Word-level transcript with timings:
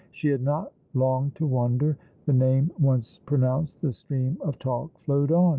She 0.11 0.29
had 0.29 0.41
not 0.41 0.71
long 0.95 1.29
to 1.35 1.45
wonder. 1.45 1.95
The 2.25 2.33
name 2.33 2.71
once 2.79 3.19
pronounced, 3.27 3.81
the 3.83 3.93
stream 3.93 4.39
of 4.41 4.57
talk 4.57 4.97
flowed 5.05 5.31
on. 5.31 5.49